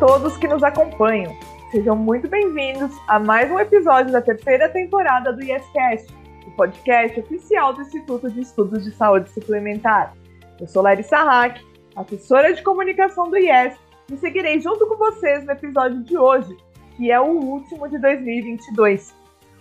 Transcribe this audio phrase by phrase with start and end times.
[0.00, 1.30] todos que nos acompanham.
[1.70, 6.10] Sejam muito bem-vindos a mais um episódio da terceira temporada do YesCast,
[6.46, 10.14] o podcast oficial do Instituto de Estudos de Saúde Suplementar.
[10.58, 11.60] Eu sou Larissa Hack,
[11.94, 13.76] assessora de comunicação do IES,
[14.10, 16.56] e seguirei junto com vocês no episódio de hoje,
[16.96, 19.14] que é o último de 2022.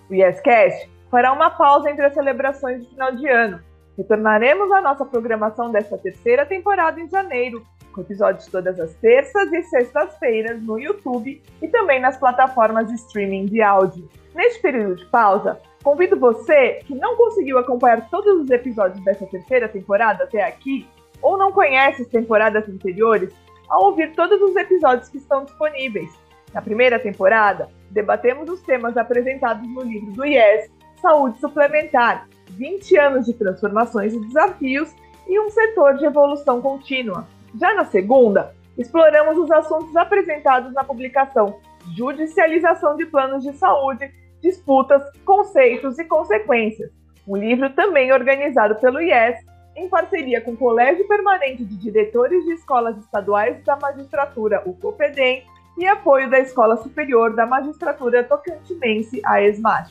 [0.10, 3.60] O YesCast fará uma pausa entre as celebrações de final de ano.
[3.98, 7.62] Retornaremos à nossa programação desta terceira temporada em janeiro,
[7.94, 13.46] com episódios todas as terças e sextas-feiras no YouTube e também nas plataformas de streaming
[13.46, 14.10] de áudio.
[14.34, 19.68] Neste período de pausa, convido você que não conseguiu acompanhar todos os episódios dessa terceira
[19.68, 20.88] temporada até aqui,
[21.22, 23.34] ou não conhece as temporadas anteriores,
[23.70, 26.12] a ouvir todos os episódios que estão disponíveis.
[26.54, 30.72] Na primeira temporada, debatemos os temas apresentados no livro do IES,
[31.02, 34.94] Saúde Suplementar, 20 anos de transformações e desafios
[35.28, 37.28] e um setor de evolução contínua.
[37.56, 41.60] Já na segunda, exploramos os assuntos apresentados na publicação
[41.96, 44.12] Judicialização de Planos de Saúde,
[44.42, 46.92] Disputas, Conceitos e Consequências,
[47.28, 49.38] um livro também organizado pelo IES
[49.76, 55.44] em parceria com o Colégio Permanente de Diretores de Escolas Estaduais da Magistratura, o COPEDEM,
[55.78, 59.90] e apoio da Escola Superior da Magistratura Tocantinense, a ESMAT.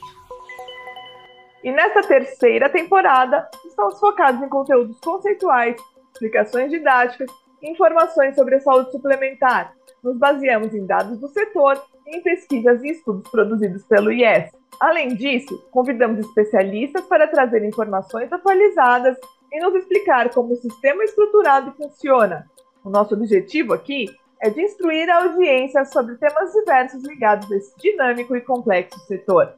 [1.65, 5.77] E nesta terceira temporada, estamos focados em conteúdos conceituais,
[6.13, 7.31] explicações didáticas
[7.63, 9.75] informações sobre a saúde suplementar.
[10.03, 14.51] Nos baseamos em dados do setor e em pesquisas e estudos produzidos pelo IES.
[14.81, 19.17] Além disso, convidamos especialistas para trazer informações atualizadas
[19.53, 22.49] e nos explicar como o sistema estruturado funciona.
[22.85, 24.07] O nosso objetivo aqui
[24.41, 29.55] é de instruir a audiência sobre temas diversos ligados a esse dinâmico e complexo setor.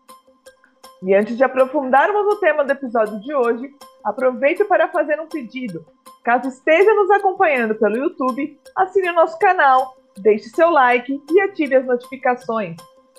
[1.03, 3.71] E antes de aprofundarmos o tema do episódio de hoje,
[4.05, 5.85] aproveito para fazer um pedido.
[6.23, 11.77] Caso esteja nos acompanhando pelo YouTube, assine o nosso canal, deixe seu like e ative
[11.77, 12.77] as notificações.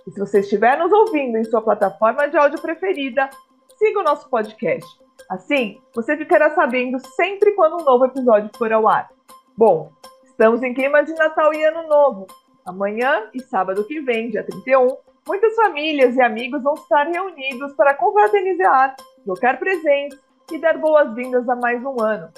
[0.07, 3.29] E se você estiver nos ouvindo em sua plataforma de áudio preferida,
[3.77, 4.89] siga o nosso podcast.
[5.29, 9.09] Assim, você ficará sabendo sempre quando um novo episódio for ao ar.
[9.57, 9.91] Bom,
[10.25, 12.27] estamos em clima de Natal e Ano Novo.
[12.65, 14.97] Amanhã e sábado que vem, dia 31,
[15.27, 20.19] Muitas famílias e amigos vão estar reunidos para confraternizar, trocar presentes
[20.51, 22.29] e dar boas-vindas a mais um ano.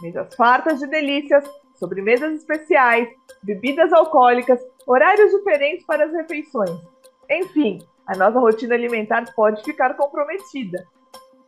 [0.00, 1.44] Mesas fartas de delícias,
[1.74, 3.08] sobremesas especiais,
[3.42, 6.70] bebidas alcoólicas, horários diferentes para as refeições.
[7.30, 10.86] Enfim, a nossa rotina alimentar pode ficar comprometida.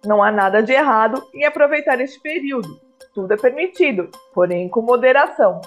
[0.05, 2.81] Não há nada de errado em aproveitar este período.
[3.15, 5.61] Tudo é permitido, porém com moderação.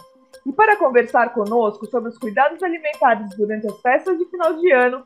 [0.45, 5.03] E para conversar conosco sobre os cuidados alimentares durante as festas de final de ano,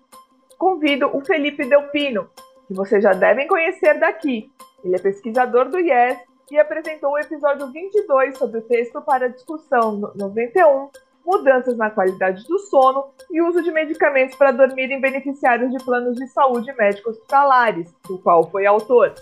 [0.57, 2.29] convido o Felipe Delpino,
[2.67, 4.51] que vocês já devem conhecer daqui.
[4.83, 6.19] Ele é pesquisador do IES
[6.51, 10.89] e apresentou o episódio 22 sobre o texto para discussão 91,
[11.25, 16.17] mudanças na qualidade do sono e uso de medicamentos para dormir em beneficiários de planos
[16.17, 19.15] de saúde médicos hospitalares, do qual foi autor.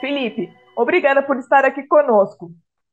[0.00, 2.50] Felipe, obrigada por estar aqui conosco.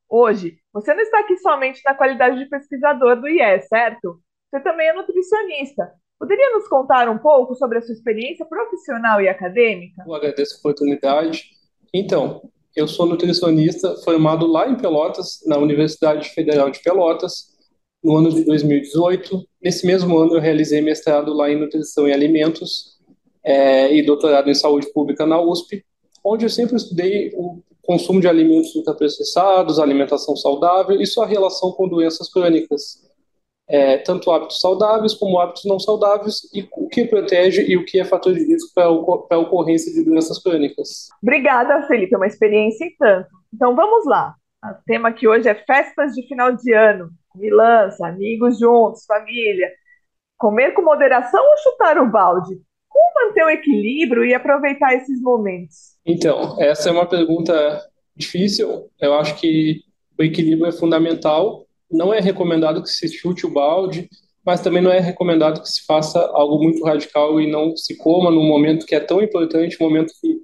[0.08, 4.20] Hoje, você não está aqui somente na qualidade de pesquisador do IES, certo?
[4.52, 5.92] Você também é nutricionista.
[6.20, 10.04] Poderia nos contar um pouco sobre a sua experiência profissional e acadêmica?
[10.06, 11.50] Eu agradeço a oportunidade.
[11.92, 12.42] Então,
[12.76, 17.56] eu sou nutricionista formado lá em Pelotas, na Universidade Federal de Pelotas,
[18.04, 19.44] no ano de 2018.
[19.62, 22.98] Nesse mesmo ano, eu realizei mestrado lá em Nutrição e Alimentos
[23.44, 25.86] é, e doutorado em Saúde Pública na USP,
[26.24, 31.88] onde eu sempre estudei o consumo de alimentos ultraprocessados, alimentação saudável e sua relação com
[31.88, 33.05] doenças crônicas,
[33.68, 38.00] é, tanto hábitos saudáveis como hábitos não saudáveis e o que protege e o que
[38.00, 38.86] é fator de risco para
[39.38, 41.10] a ocorrência de doenças crônicas.
[41.22, 43.30] Obrigada, Felipe, é uma experiência em tanto.
[43.54, 44.36] Então vamos lá.
[44.64, 49.70] O tema aqui hoje é festas de final de ano, milança, amigos juntos, família.
[50.38, 52.60] Comer com moderação ou chutar o balde?
[52.90, 55.96] Como manter o equilíbrio e aproveitar esses momentos?
[56.06, 57.82] Então, essa é uma pergunta
[58.16, 58.90] difícil.
[59.00, 59.82] Eu acho que
[60.18, 61.65] o equilíbrio é fundamental.
[61.96, 64.10] Não é recomendado que se chute o balde,
[64.46, 68.30] mas também não é recomendado que se faça algo muito radical e não se coma
[68.30, 70.40] num momento que é tão importante, um momento que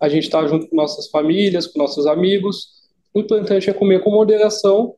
[0.00, 2.68] a gente está junto com nossas famílias, com nossos amigos.
[3.14, 4.94] O importante é comer com moderação,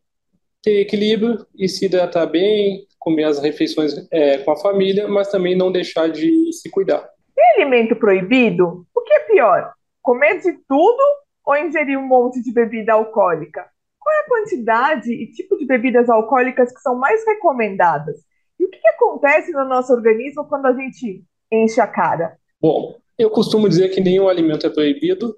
[0.63, 5.57] ter equilíbrio e se hidratar bem, comer as refeições é, com a família, mas também
[5.57, 7.09] não deixar de se cuidar.
[7.37, 8.85] Tem alimento proibido?
[8.93, 9.73] O que é pior?
[10.09, 11.03] comer de tudo
[11.45, 13.69] ou ingerir um monte de bebida alcoólica?
[14.09, 18.17] Qual é a quantidade e tipo de bebidas alcoólicas que são mais recomendadas?
[18.59, 21.23] E o que, que acontece no nosso organismo quando a gente
[21.53, 22.39] enche a cara?
[22.59, 25.37] Bom, eu costumo dizer que nenhum alimento é proibido,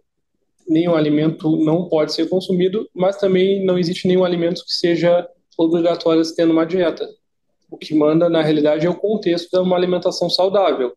[0.69, 5.29] nenhum alimento não pode ser consumido, mas também não existe nenhum alimento que seja
[5.59, 7.09] obrigatório se ter numa dieta.
[7.69, 10.93] O que manda, na realidade, é o contexto de uma alimentação saudável.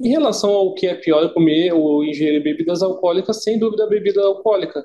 [0.00, 4.20] Em relação ao que é pior comer ou ingerir bebidas alcoólicas, sem dúvida a bebida
[4.20, 4.84] alcoólica.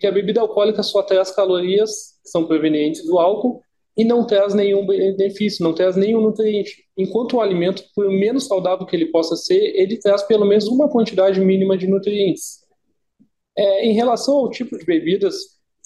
[0.00, 3.60] Porque a bebida alcoólica só traz calorias que são provenientes do álcool
[3.94, 6.86] e não traz nenhum benefício, não traz nenhum nutriente.
[6.96, 10.88] Enquanto o alimento, por menos saudável que ele possa ser, ele traz pelo menos uma
[10.88, 12.60] quantidade mínima de nutrientes.
[13.54, 15.34] É, em relação ao tipo de bebidas,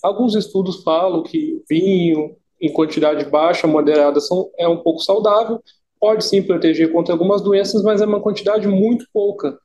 [0.01, 5.61] alguns estudos falam que vinho em quantidade baixa, moderada, são, é um pouco saudável,
[5.99, 9.59] pode sim proteger contra algumas doenças, mas é uma quantidade muito pouca.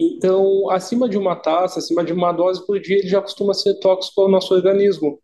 [0.00, 3.74] Então, acima de uma taça, acima de uma dose por dia, ele já costuma ser
[3.78, 5.20] tóxico ao nosso organismo.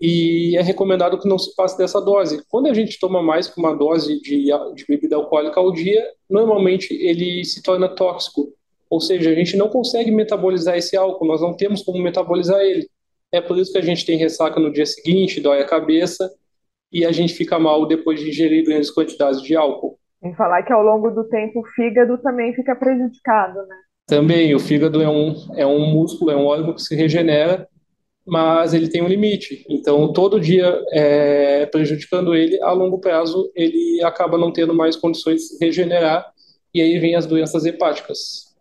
[0.00, 2.42] E é recomendado que não se passe dessa dose.
[2.48, 6.92] Quando a gente toma mais que uma dose de, de bebida alcoólica ao dia, normalmente
[6.94, 8.52] ele se torna tóxico.
[8.90, 12.88] Ou seja, a gente não consegue metabolizar esse álcool, nós não temos como metabolizar ele.
[13.32, 16.30] É por isso que a gente tem ressaca no dia seguinte, dói a cabeça
[16.92, 19.98] e a gente fica mal depois de ingerir grandes quantidades de álcool.
[20.24, 23.76] Em falar que ao longo do tempo o fígado também fica prejudicado, né?
[24.06, 27.66] Também, o fígado é um, é um músculo, é um órgão que se regenera,
[28.26, 29.64] mas ele tem um limite.
[29.68, 35.36] Então, todo dia é, prejudicando ele, a longo prazo ele acaba não tendo mais condições
[35.36, 36.26] de se regenerar
[36.72, 38.54] e aí vem as doenças hepáticas.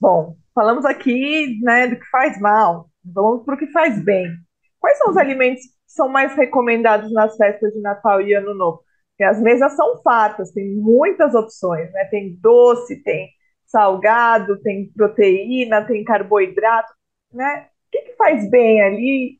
[0.00, 4.26] Bom, falamos aqui né, do que faz mal, vamos para o que faz bem.
[4.78, 8.82] Quais são os alimentos que são mais recomendados nas festas de Natal e Ano Novo?
[9.24, 12.04] As mesas são fartas, tem muitas opções, né?
[12.06, 13.28] Tem doce, tem
[13.66, 16.92] salgado, tem proteína, tem carboidrato,
[17.32, 17.66] né?
[17.86, 19.38] O que, que faz bem ali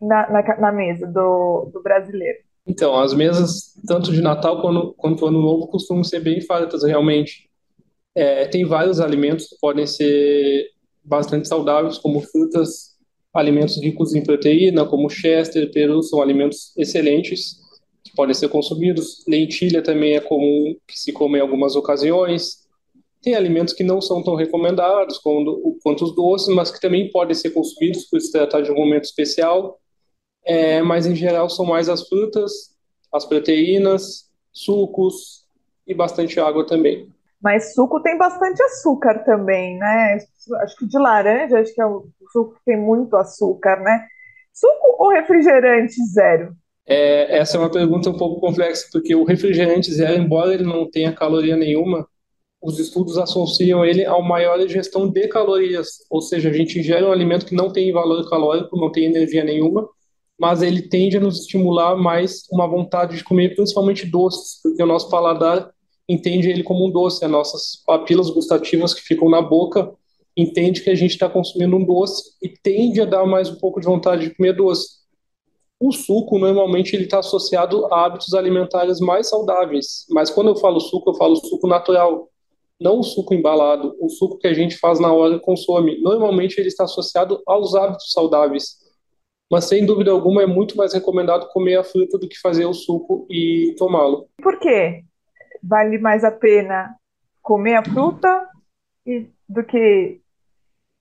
[0.00, 2.38] na, na, na mesa do, do, brasileiro?
[2.66, 7.48] Então, as mesas, tanto de Natal quanto, quanto Ano Novo, costumam ser bem fartas, realmente.
[8.14, 10.66] É, tem vários alimentos que podem ser
[11.04, 12.96] bastante saudáveis, como frutas,
[13.32, 17.59] alimentos ricos em proteína, como chester, peru, são alimentos excelentes
[18.04, 19.24] que podem ser consumidos.
[19.26, 22.68] Lentilha também é comum que se come em algumas ocasiões.
[23.22, 27.34] Tem alimentos que não são tão recomendados quanto, quanto os doces, mas que também podem
[27.34, 29.78] ser consumidos por se tratar de um momento especial.
[30.44, 32.74] É, mas em geral são mais as frutas,
[33.12, 35.44] as proteínas, sucos
[35.86, 37.08] e bastante água também.
[37.42, 40.18] Mas suco tem bastante açúcar também, né?
[40.62, 44.06] Acho que de laranja, acho que é o suco que tem muito açúcar, né?
[44.52, 46.54] Suco ou refrigerante zero?
[46.90, 50.90] É, essa é uma pergunta um pouco complexa, porque o refrigerante zero, embora ele não
[50.90, 52.04] tenha caloria nenhuma,
[52.60, 57.12] os estudos associam ele a maior ingestão de calorias, ou seja, a gente ingere um
[57.12, 59.88] alimento que não tem valor calórico, não tem energia nenhuma,
[60.36, 64.86] mas ele tende a nos estimular mais uma vontade de comer, principalmente doces, porque o
[64.86, 65.70] nosso paladar
[66.08, 67.24] entende ele como um doce.
[67.24, 69.92] As nossas papilas gustativas que ficam na boca
[70.36, 73.80] entende que a gente está consumindo um doce e tende a dar mais um pouco
[73.80, 74.99] de vontade de comer doce.
[75.80, 80.06] O suco, normalmente, ele está associado a hábitos alimentares mais saudáveis.
[80.10, 82.28] Mas quando eu falo suco, eu falo suco natural.
[82.78, 86.00] Não o suco embalado, o suco que a gente faz na hora e consome.
[86.02, 88.76] Normalmente, ele está associado aos hábitos saudáveis.
[89.50, 92.74] Mas, sem dúvida alguma, é muito mais recomendado comer a fruta do que fazer o
[92.74, 94.28] suco e tomá-lo.
[94.42, 95.02] Por quê?
[95.62, 96.96] vale mais a pena
[97.42, 98.48] comer a fruta
[99.48, 100.20] do que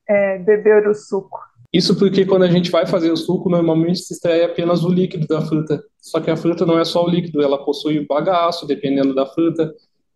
[0.08, 1.40] é, beber o suco.
[1.72, 5.28] Isso porque quando a gente vai fazer o suco, normalmente se extrai apenas o líquido
[5.28, 5.80] da fruta.
[6.00, 9.72] Só que a fruta não é só o líquido, ela possui bagaço, dependendo da fruta,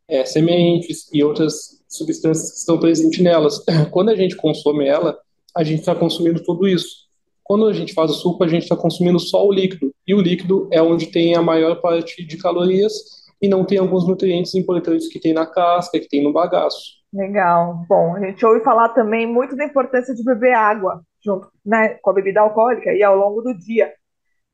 [0.07, 3.63] é, sementes e outras substâncias que estão presentes nelas.
[3.91, 5.15] Quando a gente consome ela,
[5.55, 7.03] a gente está consumindo tudo isso.
[7.43, 9.93] Quando a gente faz o suco, a gente está consumindo só o líquido.
[10.07, 12.93] E o líquido é onde tem a maior parte de calorias
[13.39, 17.03] e não tem alguns nutrientes importantes que tem na casca, que tem no bagaço.
[17.13, 17.85] Legal.
[17.87, 22.09] Bom, a gente ouve falar também muito da importância de beber água junto né, com
[22.09, 23.91] a bebida alcoólica e ao longo do dia.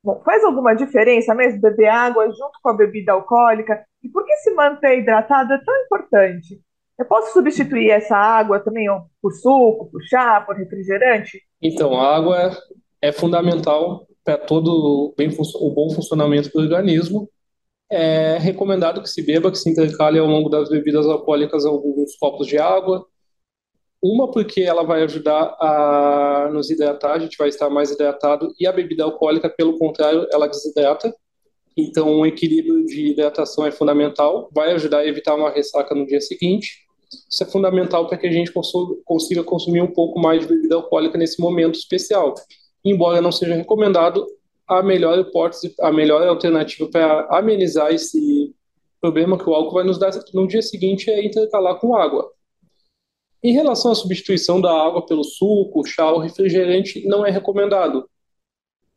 [0.03, 3.83] Bom, faz alguma diferença mesmo beber água junto com a bebida alcoólica?
[4.01, 6.61] E por que se manter hidratado é tão importante?
[6.97, 8.87] Eu posso substituir essa água também
[9.21, 11.41] por suco, por chá, por refrigerante?
[11.61, 12.51] Então, a água
[13.01, 17.29] é, fundamental para todo bem, o bom funcionamento do organismo
[17.91, 22.45] é recomendado que se beba, que se intercale ao longo das bebidas alcoólicas alguns copos
[22.45, 23.05] de água.
[24.01, 28.65] Uma, porque ela vai ajudar a nos hidratar, a gente vai estar mais hidratado, e
[28.65, 31.13] a bebida alcoólica, pelo contrário, ela desidrata.
[31.77, 36.21] Então, um equilíbrio de hidratação é fundamental, vai ajudar a evitar uma ressaca no dia
[36.21, 36.87] seguinte.
[37.29, 38.51] Isso é fundamental para que a gente
[39.05, 42.35] consiga consumir um pouco mais de bebida alcoólica nesse momento especial.
[42.85, 44.25] Embora não seja recomendado,
[44.67, 48.53] a melhor hipótese, a melhor alternativa para amenizar esse
[49.01, 52.31] problema que o álcool vai nos dar no dia seguinte é intercalar com água.
[53.43, 58.09] Em relação à substituição da água pelo suco, chá ou refrigerante, não é recomendado.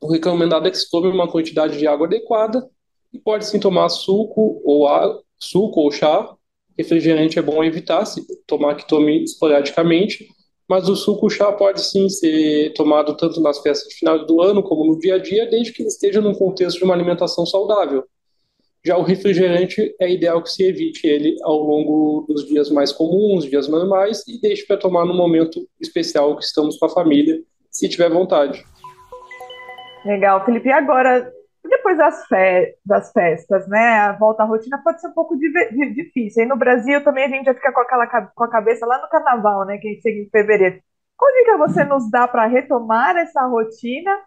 [0.01, 2.69] O recomendado é que se tome uma quantidade de água adequada
[3.13, 6.35] E pode sim tomar suco ou água, suco ou chá.
[6.79, 10.27] Refrigerante é bom evitar, se tomar que tome esporadicamente,
[10.69, 14.63] mas o suco chá pode sim ser tomado tanto nas festas de final do ano
[14.63, 18.05] como no dia a dia, desde que esteja num contexto de uma alimentação saudável.
[18.85, 23.45] Já o refrigerante é ideal que se evite ele ao longo dos dias mais comuns,
[23.45, 27.89] dias normais, e deixe para tomar no momento especial que estamos com a família, se
[27.89, 28.65] tiver vontade.
[30.05, 30.69] Legal, Felipe.
[30.69, 31.33] E agora,
[31.65, 34.01] depois das, fe das festas, né?
[34.01, 36.43] A volta à rotina pode ser um pouco difícil.
[36.43, 39.09] E no Brasil também a gente já fica com, aquela, com a cabeça lá no
[39.09, 39.79] carnaval, né?
[39.79, 40.81] Que a gente chega em fevereiro.
[41.17, 44.19] Qual dica você nos dá para retomar essa rotina?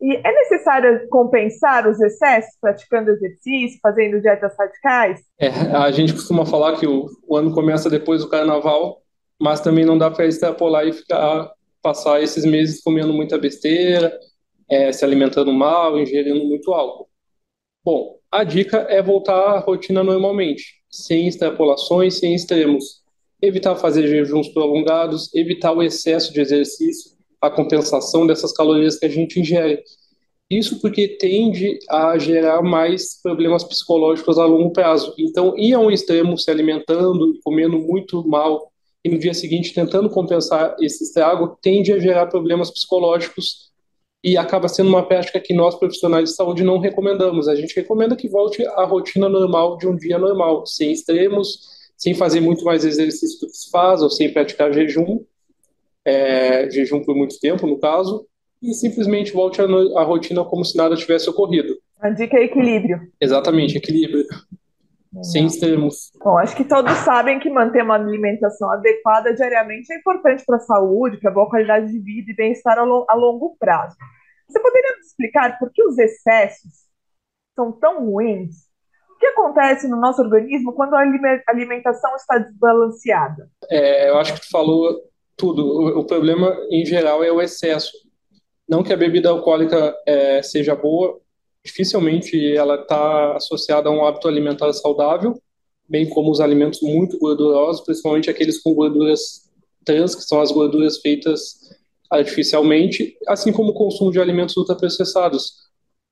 [0.00, 5.20] E é necessário compensar os excessos praticando exercício, fazendo dietas radicais?
[5.38, 9.02] É, a gente costuma falar que o, o ano começa depois do carnaval,
[9.40, 11.50] mas também não dá para extrapolar e ficar
[11.84, 14.18] passar esses meses comendo muita besteira,
[14.70, 17.08] é, se alimentando mal, ingerindo muito álcool.
[17.84, 23.02] Bom, a dica é voltar à rotina normalmente, sem extrapolações, sem extremos.
[23.42, 27.13] Evitar fazer jejuns prolongados, evitar o excesso de exercício,
[27.46, 29.82] a compensação dessas calorias que a gente ingere.
[30.50, 35.14] Isso porque tende a gerar mais problemas psicológicos a longo prazo.
[35.18, 38.70] Então, ir a um extremo se alimentando, comendo muito mal,
[39.04, 43.72] e no dia seguinte tentando compensar esse estrago, tende a gerar problemas psicológicos
[44.22, 47.46] e acaba sendo uma prática que nós profissionais de saúde não recomendamos.
[47.46, 51.58] A gente recomenda que volte à rotina normal de um dia normal, sem extremos,
[51.98, 55.20] sem fazer muito mais exercício do que se faz, ou sem praticar jejum,
[56.04, 58.26] é, jejum por muito tempo, no caso,
[58.62, 61.76] e simplesmente volte à, à rotina como se nada tivesse ocorrido.
[62.00, 63.00] A dica é equilíbrio.
[63.20, 64.24] Exatamente, equilíbrio.
[65.22, 66.10] Sem extremos.
[66.18, 70.60] Bom, acho que todos sabem que manter uma alimentação adequada diariamente é importante para a
[70.60, 73.96] saúde, para a boa qualidade de vida e bem-estar a, a longo prazo.
[74.48, 76.72] Você poderia nos explicar por que os excessos
[77.54, 78.64] são tão ruins?
[79.14, 81.00] O que acontece no nosso organismo quando a
[81.48, 83.48] alimentação está desbalanceada?
[83.70, 85.00] É, eu acho que tu falou
[85.36, 85.64] tudo.
[85.64, 87.92] O, o, problema, em geral, é o excesso.
[88.68, 91.20] Não que a bebida alcoólica é, seja boa,
[91.64, 95.40] dificilmente ela está associada a um hábito alimentar saudável,
[95.88, 99.50] bem como os alimentos muito gordurosos, principalmente aqueles com gorduras
[99.84, 101.58] trans, que são as gorduras feitas
[102.10, 105.64] artificialmente, assim como o consumo de alimentos ultraprocessados.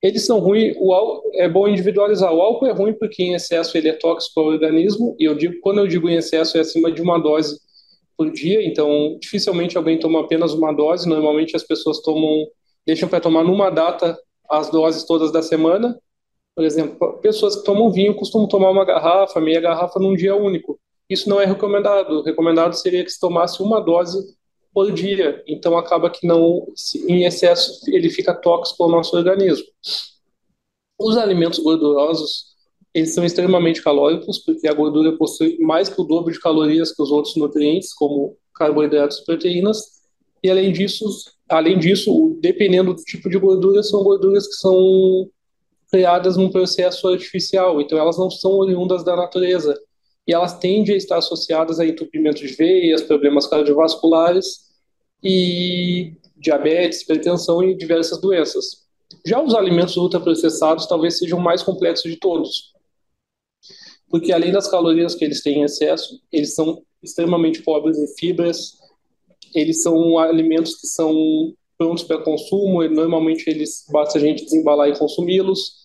[0.02, 2.32] Eles são ruins, o álcool, é bom individualizar.
[2.34, 5.54] O álcool é ruim porque em excesso ele é tóxico ao organismo, e eu digo,
[5.60, 7.58] quando eu digo em excesso é acima de uma dose
[8.16, 12.46] por dia, então dificilmente alguém toma apenas uma dose, normalmente as pessoas tomam,
[12.86, 15.98] deixam para tomar numa data as doses todas da semana.
[16.54, 20.78] Por exemplo, pessoas que tomam vinho costumam tomar uma garrafa, meia garrafa num dia único.
[21.08, 22.20] Isso não é recomendado.
[22.20, 24.36] O recomendado seria que se tomasse uma dose
[24.72, 25.42] por dia.
[25.46, 26.66] Então acaba que não,
[27.08, 29.66] em excesso, ele fica tóxico ao nosso organismo.
[30.98, 32.51] Os alimentos gordurosos,
[32.94, 37.02] eles são extremamente calóricos, porque a gordura possui mais que o dobro de calorias que
[37.02, 40.02] os outros nutrientes, como carboidratos e proteínas.
[40.42, 41.06] E além disso,
[41.48, 45.30] além disso, dependendo do tipo de gordura, são gorduras que são
[45.90, 49.78] criadas num processo artificial, então elas não são oriundas da natureza
[50.26, 54.70] e elas tendem a estar associadas a entupimento de veias, problemas cardiovasculares
[55.22, 58.82] e diabetes, hipertensão e diversas doenças.
[59.26, 62.71] Já os alimentos ultraprocessados talvez sejam mais complexos de todos,
[64.12, 68.76] porque além das calorias que eles têm em excesso, eles são extremamente pobres em fibras,
[69.54, 74.98] eles são alimentos que são prontos para consumo, normalmente eles basta a gente desembalar e
[74.98, 75.80] consumi-los,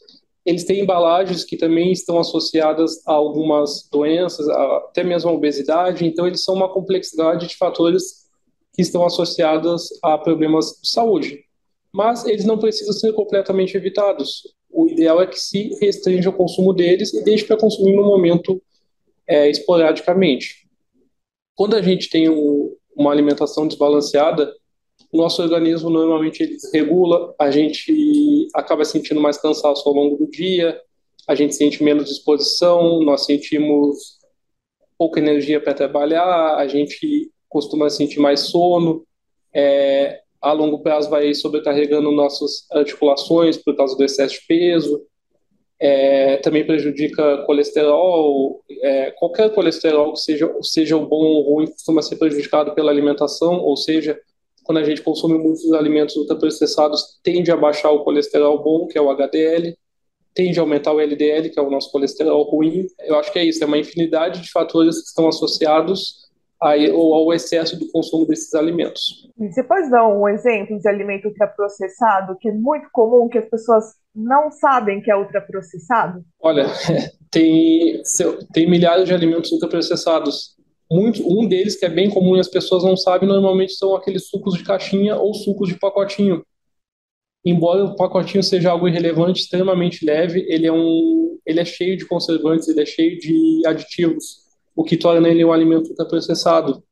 [0.46, 6.28] eles têm embalagens que também estão associadas a algumas doenças, até mesmo a obesidade, então
[6.28, 8.28] eles são uma complexidade de fatores
[8.74, 11.46] que estão associados a problemas de saúde.
[11.94, 14.44] Mas eles não precisam ser completamente evitados.
[14.70, 18.62] O ideal é que se restrinja o consumo deles e deixe para consumir no momento
[19.28, 20.68] é, esporadicamente.
[21.56, 24.54] Quando a gente tem um, uma alimentação desbalanceada,
[25.12, 30.30] o nosso organismo normalmente ele desregula, a gente acaba sentindo mais cansaço ao longo do
[30.30, 30.80] dia,
[31.28, 34.18] a gente sente menos disposição, nós sentimos
[34.98, 39.06] pouca energia para trabalhar, a gente costuma sentir mais sono,
[39.54, 45.02] é, a longo prazo vai sobrecarregando nossas articulações por causa do excesso de peso,
[45.80, 52.16] é, também prejudica colesterol, é, qualquer colesterol que seja, seja bom ou ruim costuma ser
[52.16, 54.20] prejudicado pela alimentação, ou seja,
[54.64, 59.02] quando a gente consome muitos alimentos ultraprocessados, tende a baixar o colesterol bom, que é
[59.02, 59.78] o HDL,
[60.34, 62.86] tende a aumentar o LDL, que é o nosso colesterol ruim.
[63.00, 66.27] Eu acho que é isso, é uma infinidade de fatores que estão associados
[66.60, 69.30] ou ao excesso do consumo desses alimentos.
[69.38, 73.86] Você pode dar um exemplo de alimento ultraprocessado, que é muito comum, que as pessoas
[74.16, 76.24] não sabem que é ultraprocessado?
[76.42, 76.66] Olha,
[77.30, 78.02] tem,
[78.52, 80.58] tem milhares de alimentos ultraprocessados.
[80.92, 84.28] Muito, um deles que é bem comum e as pessoas não sabem, normalmente são aqueles
[84.28, 86.44] sucos de caixinha ou sucos de pacotinho.
[87.46, 92.06] Embora o pacotinho seja algo irrelevante, extremamente leve, ele é, um, ele é cheio de
[92.06, 94.47] conservantes, ele é cheio de aditivos,
[94.78, 96.84] o que torna ele um alimento ultraprocessado.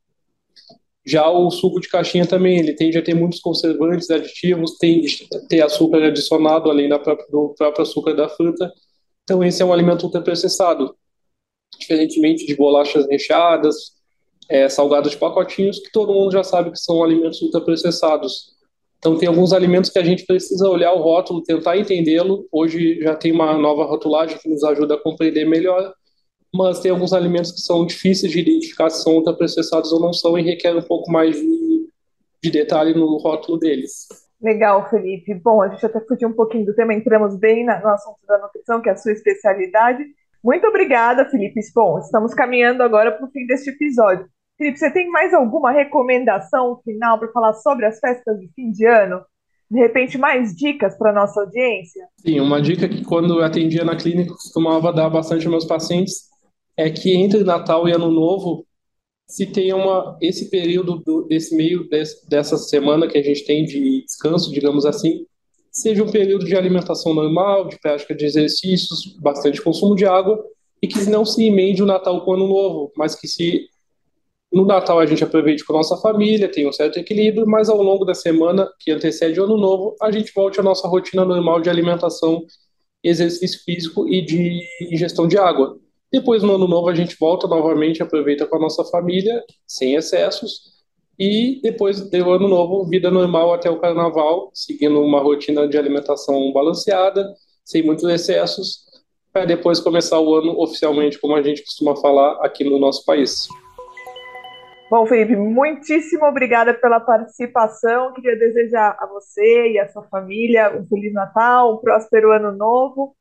[1.05, 5.05] Já o suco de caixinha também, ele tende a ter muitos conservantes, aditivos, tem
[5.47, 8.73] ter açúcar adicionado além da própria, do próprio açúcar da fruta.
[9.23, 10.95] Então esse é um alimento ultraprocessado.
[11.79, 13.91] Diferentemente de bolachas recheadas,
[14.49, 18.55] é, salgados de pacotinhos, que todo mundo já sabe que são alimentos ultraprocessados.
[18.97, 22.47] Então tem alguns alimentos que a gente precisa olhar o rótulo, tentar entendê-lo.
[22.51, 25.93] Hoje já tem uma nova rotulagem que nos ajuda a compreender melhor
[26.55, 30.37] mas tem alguns alimentos que são difíceis de identificar se são ultraprocessados ou não são
[30.37, 31.89] e requerem um pouco mais de,
[32.41, 34.07] de detalhe no rótulo deles.
[34.41, 35.33] Legal, Felipe.
[35.33, 38.81] Bom, a gente até fugiu um pouquinho do tema, entramos bem no assunto da nutrição,
[38.81, 40.03] que é a sua especialidade.
[40.43, 41.59] Muito obrigada, Felipe.
[41.73, 44.27] Bom, estamos caminhando agora para o fim deste episódio.
[44.57, 48.85] Felipe, você tem mais alguma recomendação final para falar sobre as festas de fim de
[48.85, 49.21] ano?
[49.69, 52.07] De repente, mais dicas para nossa audiência?
[52.19, 56.29] Sim, uma dica que quando eu atendia na clínica costumava dar bastante aos meus pacientes
[56.77, 58.65] é que entre Natal e Ano Novo
[59.27, 63.65] se tenha uma esse período do, desse meio desse, dessa semana que a gente tem
[63.65, 65.25] de descanso, digamos assim,
[65.71, 70.43] seja um período de alimentação normal, de prática de exercícios, bastante consumo de água
[70.81, 73.67] e que não se emende o Natal com o Ano Novo, mas que se
[74.51, 77.81] no Natal a gente aproveite com a nossa família, tenha um certo equilíbrio, mas ao
[77.81, 81.59] longo da semana que antecede o Ano Novo, a gente volte à nossa rotina normal
[81.59, 82.45] de alimentação,
[83.03, 85.77] exercício físico e de ingestão de água.
[86.15, 90.61] Depois, no ano novo, a gente volta novamente, aproveita com a nossa família, sem excessos.
[91.19, 96.53] E depois do ano novo, vida normal até o carnaval, seguindo uma rotina de alimentação
[96.53, 98.85] balanceada, sem muitos excessos,
[99.33, 103.45] para depois começar o ano oficialmente, como a gente costuma falar aqui no nosso país.
[104.89, 108.13] Bom, Felipe, muitíssimo obrigada pela participação.
[108.13, 113.17] Queria desejar a você e a sua família um Feliz Natal, um próspero Ano Novo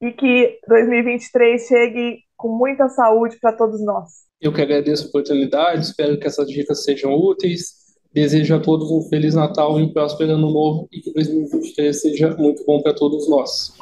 [0.00, 4.26] e que 2023 chegue com muita saúde para todos nós.
[4.40, 7.86] Eu que agradeço a oportunidade, espero que essas dicas sejam úteis.
[8.12, 12.36] Desejo a todos um Feliz Natal e um próspero Ano Novo e que 2023 seja
[12.36, 13.74] muito bom para todos nós.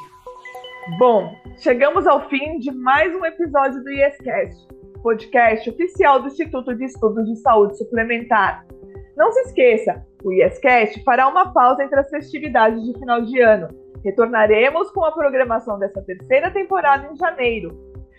[0.99, 4.67] Bom, chegamos ao fim de mais um episódio do IESCast,
[5.03, 8.67] podcast oficial do Instituto de Estudos de Saúde Suplementar.
[9.17, 13.85] Não se esqueça, o IESCast fará uma pausa entre as festividades de final de ano
[14.05, 17.71] Retornaremos com a programação dessa terceira temporada em janeiro.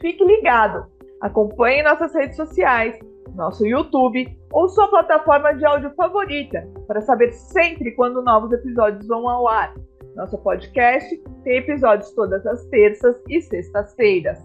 [0.02, 0.88] Fique ligado!
[1.22, 2.98] Acompanhe nossas redes sociais,
[3.36, 9.30] nosso YouTube ou sua plataforma de áudio favorita para saber sempre quando novos episódios vão
[9.30, 9.76] ao ar.
[10.16, 14.44] Nosso podcast tem episódios todas as terças e sextas-feiras.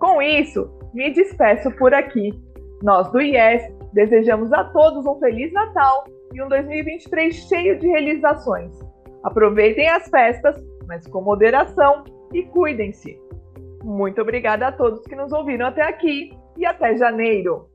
[0.00, 2.30] Com isso, me despeço por aqui.
[2.82, 8.78] Nós do IES desejamos a todos um Feliz Natal e um 2023 cheio de realizações.
[9.22, 10.56] Aproveitem as festas
[10.90, 12.02] mas com moderação
[12.34, 13.16] e cuidem-se.
[13.84, 17.69] Muito obrigada a todos que nos ouviram até aqui e até janeiro!